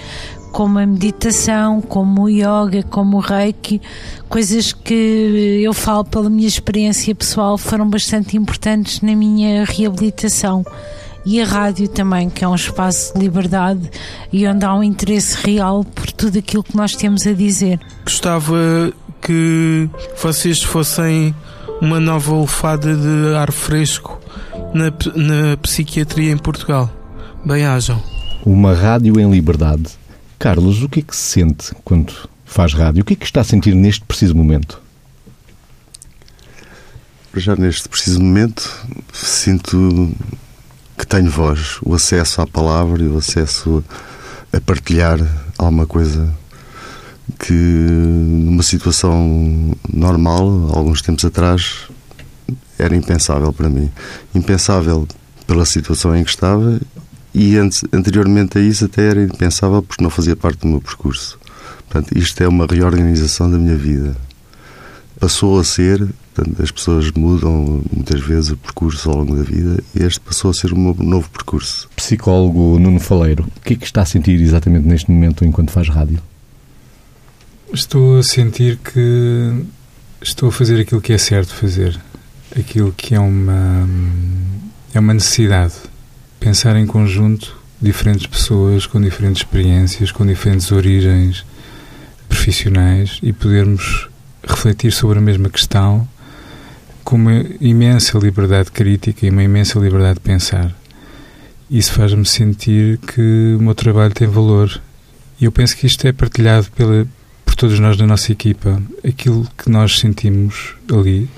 [0.52, 3.80] como a meditação, como o yoga, como o reiki,
[4.28, 10.64] coisas que eu falo pela minha experiência pessoal foram bastante importantes na minha reabilitação
[11.24, 13.90] e a rádio também, que é um espaço de liberdade
[14.32, 17.80] e onde há um interesse real por tudo aquilo que nós temos a dizer.
[18.04, 19.88] Gostava que
[20.20, 21.34] vocês fossem
[21.82, 24.20] uma nova olfada de ar fresco
[24.72, 24.84] na,
[25.16, 26.88] na psiquiatria em Portugal.
[27.44, 28.00] Bem-ajam.
[28.46, 29.90] Uma rádio em liberdade.
[30.38, 32.14] Carlos, o que é que se sente quando
[32.44, 33.02] faz rádio?
[33.02, 34.80] O que é que está a sentir neste preciso momento?
[37.34, 40.14] Já neste preciso momento sinto
[40.96, 43.82] que tenho voz, o acesso à palavra e o acesso
[44.52, 45.18] a partilhar
[45.58, 46.32] alguma coisa
[47.38, 51.88] que numa situação normal, alguns tempos atrás,
[52.78, 53.90] era impensável para mim.
[54.34, 55.06] Impensável
[55.46, 56.80] pela situação em que estava
[57.34, 61.38] e antes, anteriormente a isso até era impensável porque não fazia parte do meu percurso.
[61.88, 64.16] Portanto, isto é uma reorganização da minha vida.
[65.18, 69.82] Passou a ser Portanto, as pessoas mudam muitas vezes o percurso ao longo da vida
[69.94, 71.88] e este passou a ser um novo percurso.
[71.94, 75.90] Psicólogo Nuno Faleiro, o que é que está a sentir exatamente neste momento enquanto faz
[75.90, 76.20] rádio?
[77.74, 79.64] Estou a sentir que
[80.20, 81.98] estou a fazer aquilo que é certo fazer,
[82.54, 83.88] aquilo que é uma
[84.92, 85.72] é uma necessidade.
[86.38, 91.46] Pensar em conjunto diferentes pessoas com diferentes experiências, com diferentes origens
[92.28, 94.06] profissionais e podermos
[94.46, 96.06] refletir sobre a mesma questão
[97.02, 100.76] com uma imensa liberdade crítica e uma imensa liberdade de pensar.
[101.70, 104.78] Isso faz-me sentir que o meu trabalho tem valor.
[105.40, 107.06] E eu penso que isto é partilhado pela,
[107.52, 108.82] por todos nós da nossa equipa.
[109.06, 111.28] Aquilo que nós sentimos ali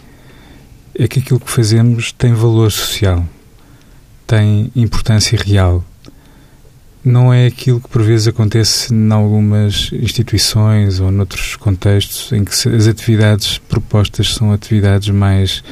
[0.96, 3.27] é que aquilo que fazemos tem valor social,
[4.24, 5.85] tem importância real
[7.05, 12.50] não é aquilo que por vezes acontece em algumas instituições ou noutros contextos em que
[12.50, 15.62] as atividades propostas são atividades mais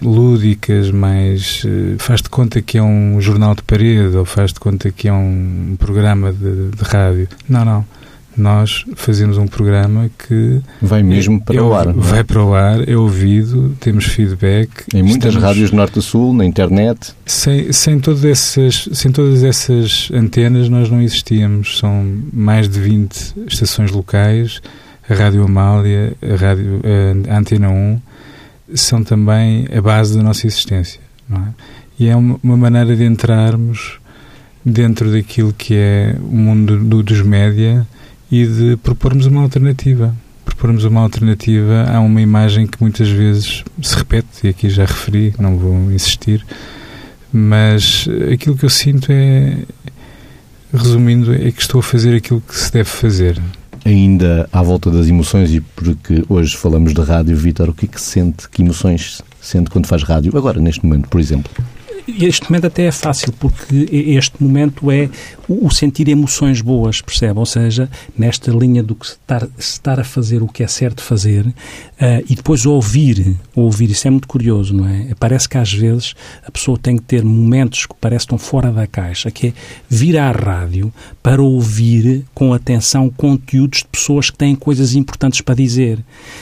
[0.00, 4.60] lúdicas, mais eh, faz de conta que é um jornal de parede ou faz de
[4.60, 7.28] conta que é um programa de, de rádio.
[7.48, 8.01] Não, não
[8.36, 11.92] nós fazemos um programa que vai mesmo para é, o ar.
[11.92, 14.70] Vai para o ar, é ouvido, temos feedback.
[14.94, 17.14] Em muitas rádios norte a sul, na internet.
[17.26, 21.78] Sem, sem, todas essas, sem todas essas antenas nós não existíamos.
[21.78, 24.60] São mais de 20 estações locais,
[25.08, 26.80] a Rádio Amália, a, rádio,
[27.28, 28.00] a Antena 1,
[28.74, 31.00] são também a base da nossa existência.
[31.30, 31.36] É?
[31.98, 34.00] E é uma, uma maneira de entrarmos
[34.64, 37.86] dentro daquilo que é o mundo do, dos média
[38.32, 40.16] e de propormos uma alternativa.
[40.42, 45.34] Propormos uma alternativa a uma imagem que muitas vezes se repete, e aqui já referi,
[45.38, 46.44] não vou insistir,
[47.30, 49.58] mas aquilo que eu sinto é,
[50.72, 53.40] resumindo, é que estou a fazer aquilo que se deve fazer.
[53.84, 57.88] Ainda à volta das emoções, e porque hoje falamos de rádio, Vítor, o que é
[57.88, 61.52] que sente, que emoções sente quando faz rádio, agora, neste momento, por exemplo?
[62.08, 65.08] Este momento até é fácil, porque este momento é
[65.48, 67.38] o, sentir emoções boas, percebe?
[67.38, 71.46] Ou seja, nesta linha do que estar, estar a fazer o que é certo fazer
[71.46, 71.52] uh,
[72.28, 75.08] e depois ouvir, ouvir, isso é muito curioso, não é?
[75.18, 76.14] Parece que às vezes
[76.46, 79.52] a pessoa tem que ter momentos que parecem estão fora da caixa, que é
[79.88, 80.92] vir à rádio
[81.22, 85.98] para ouvir com atenção conteúdos de pessoas que têm coisas importantes para dizer.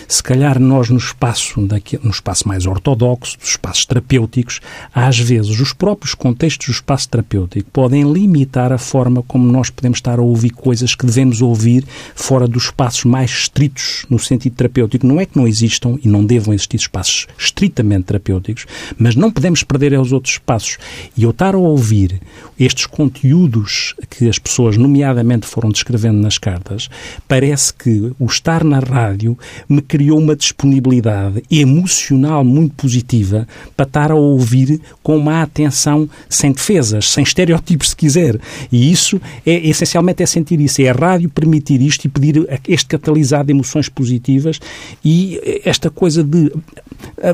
[0.07, 4.61] Se calhar nós no espaço, no espaço mais ortodoxo, dos espaços terapêuticos,
[4.95, 9.71] às vezes vezes, os próprios contextos do espaço terapêutico podem limitar a forma como nós
[9.71, 11.85] podemos estar a ouvir coisas que devemos ouvir
[12.15, 15.07] fora dos espaços mais estritos no sentido terapêutico.
[15.07, 18.67] Não é que não existam e não devam existir espaços estritamente terapêuticos,
[18.99, 20.79] mas não podemos perder os outros espaços.
[21.17, 22.21] E eu estar a ouvir
[22.59, 26.89] estes conteúdos que as pessoas, nomeadamente, foram descrevendo nas cartas,
[27.27, 29.39] parece que o estar na rádio
[29.69, 33.47] me criou uma disponibilidade emocional muito positiva
[33.77, 38.39] para estar a ouvir com uma atenção sem defesas, sem estereótipos, se quiser.
[38.71, 42.87] E isso é essencialmente é sentir isso, é a rádio permitir isto e pedir este
[42.87, 44.61] catalisar de emoções positivas
[45.05, 46.53] e esta coisa de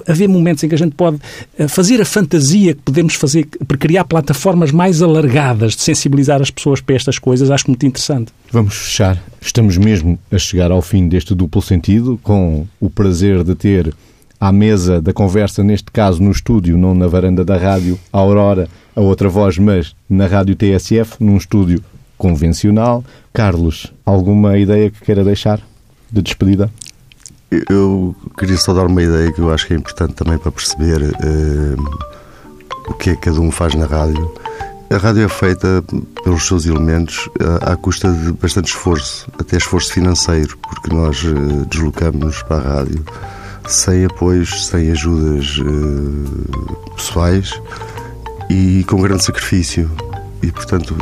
[0.06, 1.18] haver momentos em que a gente pode
[1.58, 6.50] eh, fazer a fantasia que podemos fazer para criar plataformas mais alargadas de sensibilizar as
[6.50, 8.32] pessoas para estas coisas, acho muito interessante.
[8.50, 9.22] Vamos fechar.
[9.40, 13.94] Estamos mesmo a chegar ao fim deste duplo sentido, com o prazer de ter
[14.40, 19.00] à mesa da conversa, neste caso no estúdio, não na varanda da rádio, Aurora, a
[19.00, 21.82] outra voz, mas na rádio TSF, num estúdio
[22.16, 23.04] convencional.
[23.32, 25.60] Carlos, alguma ideia que queira deixar
[26.10, 26.70] de despedida?
[27.50, 31.02] Eu queria só dar uma ideia que eu acho que é importante também para perceber
[31.02, 31.84] uh,
[32.88, 34.34] o que é que cada um faz na rádio.
[34.90, 35.84] A rádio é feita
[36.22, 37.28] pelos seus elementos
[37.62, 42.76] à, à custa de bastante esforço, até esforço financeiro, porque nós uh, deslocamos-nos para a
[42.76, 43.04] rádio
[43.68, 47.60] sem apoios, sem ajudas uh, pessoais
[48.50, 49.90] e com grande sacrifício.
[50.42, 50.96] E, portanto,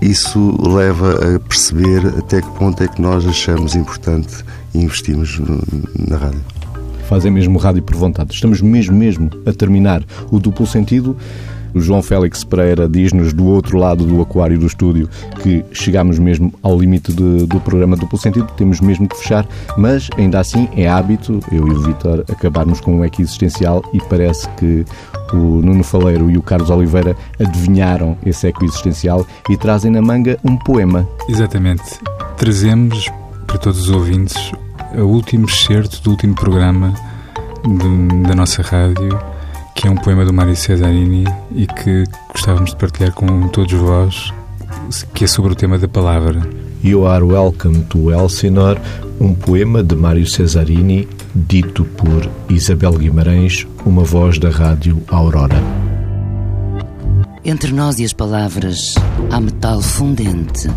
[0.00, 4.44] isso leva a perceber até que ponto é que nós achamos importante
[4.74, 5.40] e investimos
[6.08, 6.44] na rádio.
[7.08, 8.34] Fazem mesmo rádio por vontade.
[8.34, 11.16] Estamos mesmo, mesmo a terminar o duplo sentido.
[11.76, 15.10] O João Félix Pereira diz-nos do outro lado do aquário do estúdio
[15.42, 19.46] que chegamos mesmo ao limite de, do programa Duplo Sentido, temos mesmo que fechar,
[19.76, 24.00] mas ainda assim é hábito, eu e o Vitor, acabarmos com um eco existencial e
[24.08, 24.86] parece que
[25.34, 30.38] o Nuno Faleiro e o Carlos Oliveira adivinharam esse eco existencial e trazem na manga
[30.42, 31.06] um poema.
[31.28, 31.84] Exatamente.
[32.38, 33.10] Trazemos
[33.46, 34.50] para todos os ouvintes
[34.94, 36.94] o último excerto do último programa
[37.66, 39.35] de, da nossa rádio
[39.76, 41.24] que é um poema do Mário Cesarini
[41.54, 44.32] e que gostávamos de partilhar com todos vós,
[45.12, 46.40] que é sobre o tema da palavra.
[46.82, 48.80] You Are Welcome to Elsinore,
[49.20, 55.62] um poema de Mário Cesarini, dito por Isabel Guimarães, uma voz da rádio Aurora.
[57.44, 58.94] Entre nós e as palavras
[59.30, 60.70] há metal fundente.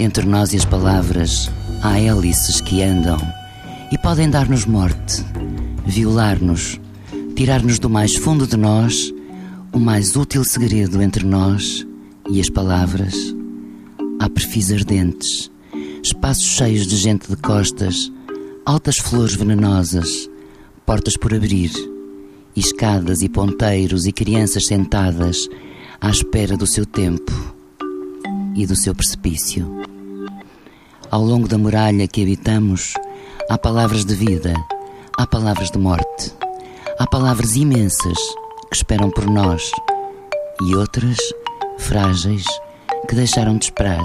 [0.00, 1.48] Entre nós e as palavras
[1.80, 3.18] há hélices que andam
[3.92, 5.24] e podem dar-nos morte,
[5.86, 6.80] violar-nos
[7.34, 9.12] tirar-nos do mais fundo de nós
[9.72, 11.84] o mais útil segredo entre nós
[12.30, 13.14] e as palavras.
[14.20, 15.50] Há perfis ardentes,
[16.02, 18.10] espaços cheios de gente de costas,
[18.64, 20.30] altas flores venenosas,
[20.86, 21.72] portas por abrir,
[22.54, 25.48] escadas e ponteiros e crianças sentadas
[26.00, 27.32] à espera do seu tempo
[28.54, 29.66] e do seu precipício.
[31.10, 32.94] Ao longo da muralha que habitamos,
[33.50, 34.54] há palavras de vida,
[35.18, 36.43] há palavras de morte.
[36.96, 38.16] Há palavras imensas
[38.70, 39.68] que esperam por nós
[40.62, 41.18] e outras
[41.76, 42.44] frágeis
[43.08, 44.04] que deixaram de esperar.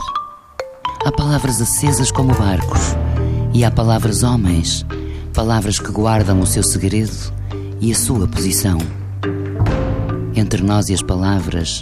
[1.05, 2.95] Há palavras acesas como barcos
[3.53, 4.83] e há palavras homens,
[5.35, 7.31] palavras que guardam o seu segredo
[7.79, 8.79] e a sua posição.
[10.35, 11.81] Entre nós e as palavras,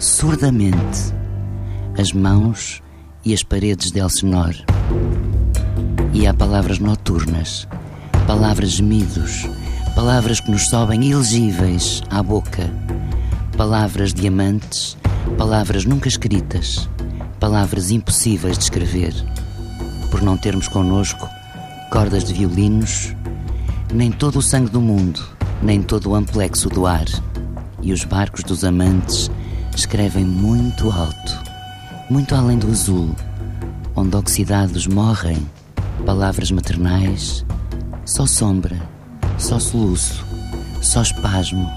[0.00, 1.14] surdamente,
[1.96, 2.82] as mãos
[3.24, 4.64] e as paredes de Elsinore.
[6.12, 7.68] E há palavras noturnas,
[8.26, 9.48] palavras gemidos
[9.94, 12.70] palavras que nos sobem ilegíveis à boca,
[13.56, 14.96] palavras diamantes,
[15.36, 16.88] palavras nunca escritas,
[17.38, 19.14] palavras impossíveis de escrever,
[20.10, 21.28] por não termos connosco
[21.90, 23.14] cordas de violinos,
[23.92, 25.20] nem todo o sangue do mundo,
[25.60, 27.06] nem todo o amplexo do ar,
[27.82, 29.30] e os barcos dos amantes
[29.74, 31.42] escrevem muito alto,
[32.08, 33.14] muito além do azul,
[33.96, 35.38] onde oxidados morrem,
[36.06, 37.44] palavras maternais,
[38.04, 38.99] só sombra
[39.40, 40.24] só soluço,
[40.82, 41.68] só espasmo,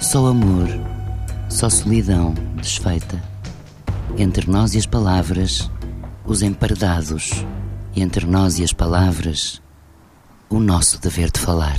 [0.00, 0.68] só amor,
[1.48, 3.22] só solidão desfeita.
[4.18, 5.70] Entre nós e as palavras,
[6.26, 7.30] os emparedados,
[7.94, 9.62] e entre nós e as palavras,
[10.50, 11.78] o nosso dever de falar.